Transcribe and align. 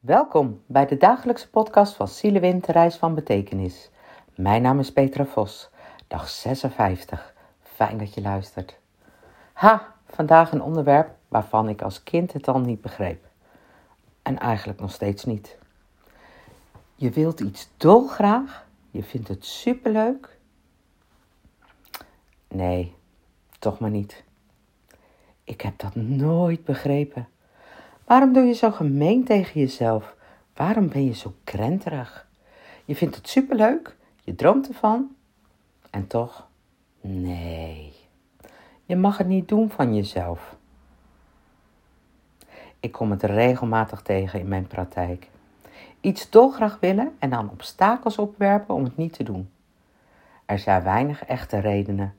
Welkom 0.00 0.62
bij 0.66 0.86
de 0.86 0.96
dagelijkse 0.96 1.50
podcast 1.50 1.94
van 1.94 2.08
Zielewind, 2.08 2.66
Reis 2.66 2.96
van 2.96 3.14
Betekenis. 3.14 3.90
Mijn 4.34 4.62
naam 4.62 4.78
is 4.78 4.92
Petra 4.92 5.24
Vos, 5.24 5.70
dag 6.06 6.28
56. 6.28 7.34
Fijn 7.62 7.98
dat 7.98 8.14
je 8.14 8.20
luistert. 8.20 8.78
Ha, 9.52 9.94
vandaag 10.06 10.52
een 10.52 10.62
onderwerp 10.62 11.10
waarvan 11.28 11.68
ik 11.68 11.82
als 11.82 12.02
kind 12.02 12.32
het 12.32 12.48
al 12.48 12.60
niet 12.60 12.80
begreep. 12.80 13.24
En 14.22 14.38
eigenlijk 14.38 14.80
nog 14.80 14.92
steeds 14.92 15.24
niet. 15.24 15.58
Je 16.94 17.10
wilt 17.10 17.40
iets 17.40 17.68
dolgraag, 17.76 18.66
je 18.90 19.02
vindt 19.02 19.28
het 19.28 19.44
superleuk. 19.44 20.38
Nee, 22.48 22.94
toch 23.58 23.78
maar 23.78 23.90
niet. 23.90 24.24
Ik 25.44 25.60
heb 25.60 25.78
dat 25.78 25.94
nooit 25.94 26.64
begrepen. 26.64 27.28
Waarom 28.10 28.32
doe 28.32 28.44
je 28.44 28.52
zo 28.52 28.70
gemeen 28.70 29.24
tegen 29.24 29.60
jezelf? 29.60 30.14
Waarom 30.54 30.88
ben 30.88 31.04
je 31.04 31.14
zo 31.14 31.34
krenterig? 31.44 32.28
Je 32.84 32.96
vindt 32.96 33.16
het 33.16 33.28
superleuk, 33.28 33.96
je 34.24 34.34
droomt 34.34 34.68
ervan. 34.68 35.16
En 35.90 36.06
toch, 36.06 36.48
nee, 37.00 37.92
je 38.84 38.96
mag 38.96 39.18
het 39.18 39.26
niet 39.26 39.48
doen 39.48 39.70
van 39.70 39.94
jezelf. 39.94 40.56
Ik 42.80 42.92
kom 42.92 43.10
het 43.10 43.22
regelmatig 43.22 44.02
tegen 44.02 44.40
in 44.40 44.48
mijn 44.48 44.66
praktijk. 44.66 45.28
Iets 46.00 46.30
dolgraag 46.30 46.78
willen 46.80 47.16
en 47.18 47.30
dan 47.30 47.50
obstakels 47.50 48.18
opwerpen 48.18 48.74
om 48.74 48.84
het 48.84 48.96
niet 48.96 49.12
te 49.12 49.22
doen. 49.22 49.50
Er 50.44 50.58
zijn 50.58 50.82
weinig 50.82 51.24
echte 51.24 51.58
redenen 51.58 52.14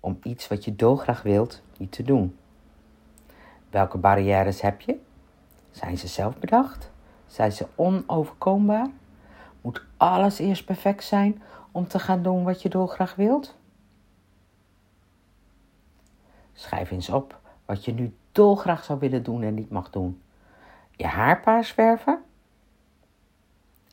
om 0.00 0.18
iets 0.22 0.48
wat 0.48 0.64
je 0.64 0.76
dolgraag 0.76 1.22
wilt 1.22 1.62
niet 1.76 1.92
te 1.92 2.02
doen. 2.02 2.36
Welke 3.70 3.98
barrières 3.98 4.60
heb 4.60 4.80
je? 4.80 5.03
Zijn 5.74 5.98
ze 5.98 6.08
zelf 6.08 6.38
bedacht? 6.38 6.90
Zijn 7.26 7.52
ze 7.52 7.66
onoverkombaar? 7.74 8.88
Moet 9.60 9.84
alles 9.96 10.38
eerst 10.38 10.64
perfect 10.64 11.04
zijn 11.04 11.42
om 11.70 11.88
te 11.88 11.98
gaan 11.98 12.22
doen 12.22 12.44
wat 12.44 12.62
je 12.62 12.68
dolgraag 12.68 13.14
wilt? 13.14 13.56
Schrijf 16.52 16.90
eens 16.90 17.08
op 17.08 17.40
wat 17.64 17.84
je 17.84 17.94
nu 17.94 18.14
dolgraag 18.32 18.84
zou 18.84 18.98
willen 18.98 19.22
doen 19.22 19.42
en 19.42 19.54
niet 19.54 19.70
mag 19.70 19.90
doen. 19.90 20.22
Je 20.90 21.06
haar 21.06 21.40
paars 21.40 21.70
verven? 21.70 22.22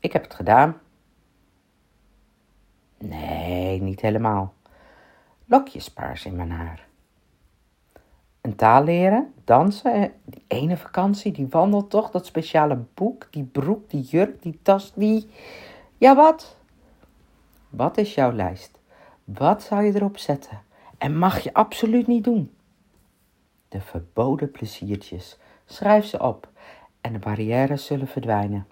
Ik 0.00 0.12
heb 0.12 0.22
het 0.22 0.34
gedaan. 0.34 0.80
Nee, 2.98 3.82
niet 3.82 4.00
helemaal. 4.00 4.54
Lokjes 5.44 5.90
paars 5.90 6.24
in 6.24 6.36
mijn 6.36 6.50
haar 6.50 6.88
een 8.40 8.56
taal 8.56 8.84
leren, 8.84 9.34
dansen, 9.44 10.12
ene 10.50 10.76
vakantie, 10.76 11.32
die 11.32 11.46
wandeltocht, 11.50 12.12
dat 12.12 12.26
speciale 12.26 12.78
boek, 12.94 13.28
die 13.30 13.44
broek, 13.44 13.90
die 13.90 14.02
jurk, 14.02 14.42
die 14.42 14.58
tas, 14.62 14.92
die... 14.94 15.30
Ja, 15.98 16.14
wat? 16.16 16.56
Wat 17.68 17.98
is 17.98 18.14
jouw 18.14 18.32
lijst? 18.32 18.78
Wat 19.24 19.62
zou 19.62 19.82
je 19.82 19.94
erop 19.94 20.18
zetten? 20.18 20.62
En 20.98 21.18
mag 21.18 21.38
je 21.38 21.54
absoluut 21.54 22.06
niet 22.06 22.24
doen? 22.24 22.54
De 23.68 23.80
verboden 23.80 24.50
pleziertjes. 24.50 25.38
Schrijf 25.66 26.04
ze 26.04 26.22
op 26.22 26.48
en 27.00 27.12
de 27.12 27.18
barrières 27.18 27.86
zullen 27.86 28.08
verdwijnen. 28.08 28.66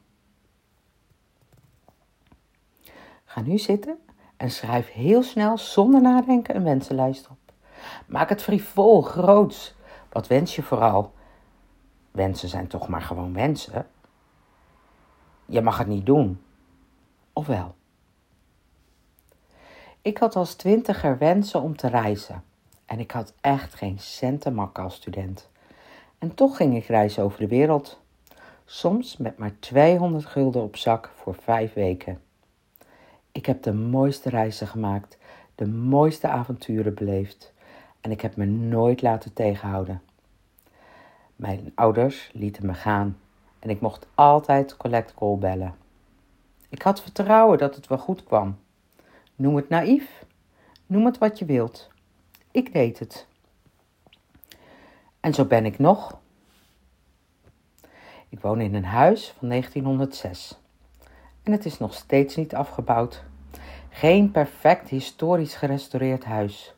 Ga 3.24 3.40
nu 3.40 3.58
zitten 3.58 3.98
en 4.36 4.50
schrijf 4.50 4.92
heel 4.92 5.22
snel 5.22 5.58
zonder 5.58 6.00
nadenken 6.00 6.56
een 6.56 6.64
wensenlijst 6.64 7.28
op. 7.30 7.52
Maak 8.06 8.28
het 8.28 8.42
frivol, 8.42 9.02
groots. 9.02 9.74
Wat 10.12 10.26
wens 10.26 10.56
je 10.56 10.62
vooral? 10.62 11.16
Wensen 12.18 12.48
zijn 12.48 12.66
toch 12.66 12.88
maar 12.88 13.02
gewoon 13.02 13.34
wensen. 13.34 13.86
Je 15.46 15.60
mag 15.60 15.78
het 15.78 15.86
niet 15.86 16.06
doen. 16.06 16.40
Of 17.32 17.46
wel? 17.46 17.74
Ik 20.02 20.18
had 20.18 20.36
als 20.36 20.54
twintiger 20.54 21.18
wensen 21.18 21.62
om 21.62 21.76
te 21.76 21.88
reizen. 21.88 22.44
En 22.86 22.98
ik 22.98 23.10
had 23.10 23.34
echt 23.40 23.74
geen 23.74 23.98
cent 23.98 24.40
te 24.40 24.50
makken 24.50 24.82
als 24.82 24.94
student. 24.94 25.48
En 26.18 26.34
toch 26.34 26.56
ging 26.56 26.76
ik 26.76 26.86
reizen 26.86 27.22
over 27.22 27.38
de 27.38 27.48
wereld. 27.48 28.00
Soms 28.64 29.16
met 29.16 29.38
maar 29.38 29.58
200 29.58 30.26
gulden 30.26 30.62
op 30.62 30.76
zak 30.76 31.10
voor 31.14 31.34
vijf 31.34 31.72
weken. 31.72 32.20
Ik 33.32 33.46
heb 33.46 33.62
de 33.62 33.72
mooiste 33.72 34.28
reizen 34.28 34.66
gemaakt, 34.66 35.18
de 35.54 35.66
mooiste 35.66 36.28
avonturen 36.28 36.94
beleefd 36.94 37.52
en 38.00 38.10
ik 38.10 38.20
heb 38.20 38.36
me 38.36 38.44
nooit 38.44 39.02
laten 39.02 39.32
tegenhouden. 39.32 40.02
Mijn 41.38 41.72
ouders 41.74 42.30
lieten 42.32 42.66
me 42.66 42.74
gaan 42.74 43.18
en 43.58 43.70
ik 43.70 43.80
mocht 43.80 44.06
altijd 44.14 44.76
collect 44.76 45.14
call 45.14 45.36
bellen. 45.36 45.76
Ik 46.68 46.82
had 46.82 47.02
vertrouwen 47.02 47.58
dat 47.58 47.74
het 47.74 47.86
wel 47.86 47.98
goed 47.98 48.24
kwam. 48.24 48.58
Noem 49.34 49.56
het 49.56 49.68
naïef, 49.68 50.24
noem 50.86 51.04
het 51.04 51.18
wat 51.18 51.38
je 51.38 51.44
wilt. 51.44 51.90
Ik 52.50 52.72
deed 52.72 52.98
het. 52.98 53.26
En 55.20 55.34
zo 55.34 55.44
ben 55.44 55.64
ik 55.64 55.78
nog. 55.78 56.18
Ik 58.28 58.40
woon 58.40 58.60
in 58.60 58.74
een 58.74 58.84
huis 58.84 59.34
van 59.38 59.48
1906 59.48 60.58
en 61.42 61.52
het 61.52 61.64
is 61.64 61.78
nog 61.78 61.94
steeds 61.94 62.36
niet 62.36 62.54
afgebouwd. 62.54 63.24
Geen 63.88 64.30
perfect 64.30 64.88
historisch 64.88 65.54
gerestaureerd 65.54 66.24
huis. 66.24 66.74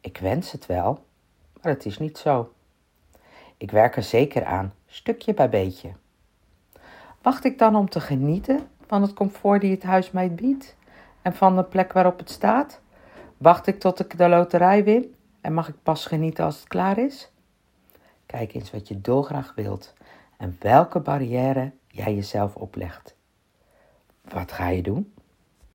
Ik 0.00 0.18
wens 0.18 0.52
het 0.52 0.66
wel, 0.66 1.04
maar 1.62 1.72
het 1.72 1.86
is 1.86 1.98
niet 1.98 2.18
zo. 2.18 2.52
Ik 3.58 3.70
werk 3.70 3.96
er 3.96 4.02
zeker 4.02 4.44
aan, 4.44 4.74
stukje 4.86 5.34
bij 5.34 5.48
beetje. 5.48 5.90
Wacht 7.22 7.44
ik 7.44 7.58
dan 7.58 7.76
om 7.76 7.88
te 7.88 8.00
genieten 8.00 8.68
van 8.86 9.02
het 9.02 9.12
comfort 9.12 9.60
die 9.60 9.70
het 9.70 9.82
huis 9.82 10.10
mij 10.10 10.34
biedt 10.34 10.76
en 11.22 11.34
van 11.34 11.56
de 11.56 11.64
plek 11.64 11.92
waarop 11.92 12.18
het 12.18 12.30
staat? 12.30 12.80
Wacht 13.36 13.66
ik 13.66 13.80
tot 13.80 14.00
ik 14.00 14.18
de 14.18 14.28
loterij 14.28 14.84
win 14.84 15.14
en 15.40 15.52
mag 15.52 15.68
ik 15.68 15.82
pas 15.82 16.06
genieten 16.06 16.44
als 16.44 16.58
het 16.58 16.68
klaar 16.68 16.98
is? 16.98 17.30
Kijk 18.26 18.54
eens 18.54 18.70
wat 18.70 18.88
je 18.88 19.00
dolgraag 19.00 19.52
wilt 19.54 19.94
en 20.36 20.56
welke 20.60 21.00
barrière 21.00 21.72
jij 21.86 22.14
jezelf 22.14 22.54
oplegt. 22.54 23.16
Wat 24.22 24.52
ga 24.52 24.68
je 24.68 24.82
doen? 24.82 25.12